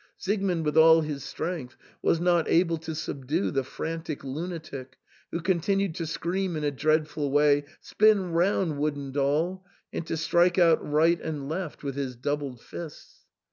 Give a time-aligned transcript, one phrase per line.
[0.17, 4.97] Siegmund, with all his strength, was not able to subdue the frantic lunatic,
[5.29, 10.57] who continued to scream in a dreadful w^ay, "Spin round, wooden doll!" and' to strike
[10.57, 13.27] out right and left with his doubled fists.